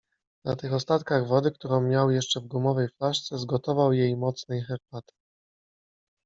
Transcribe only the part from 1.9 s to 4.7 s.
jeszcze w gumowej flaszce, zgotował jej mocnej